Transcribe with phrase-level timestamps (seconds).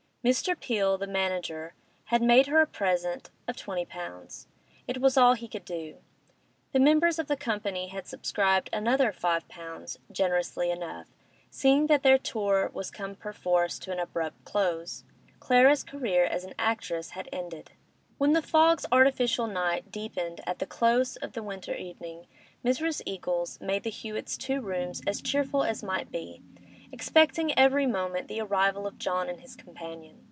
[0.23, 0.55] Mr.
[0.59, 1.73] Peel, the manager,
[2.05, 5.97] had made her a present of 20_l_.—it was all he could do;
[6.73, 11.07] the members of the company had subscribed another 5_l_., generously enough,
[11.49, 15.03] seeing that their tour was come perforce to an abrupt close.
[15.39, 17.71] Clara's career as an actress had ended....
[18.19, 22.27] When the fog's artificial night deepened at the close of the winter evening,
[22.63, 23.01] Mrs.
[23.07, 26.43] Eagles made the Hewetts' two rooms as cheerful as might be,
[26.93, 30.19] expecting every moment the arrival of John and his companion.